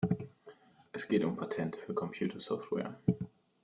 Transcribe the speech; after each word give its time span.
Es 0.93 1.07
geht 1.07 1.23
um 1.23 1.35
Patente 1.37 1.77
für 1.77 1.93
Computersoftware. 1.93 2.99